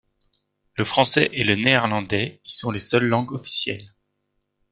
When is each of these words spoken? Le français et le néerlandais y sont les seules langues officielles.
Le 0.77 0.83
français 0.83 1.29
et 1.31 1.43
le 1.43 1.53
néerlandais 1.53 2.41
y 2.43 2.49
sont 2.51 2.71
les 2.71 2.79
seules 2.79 3.05
langues 3.05 3.33
officielles. 3.33 3.93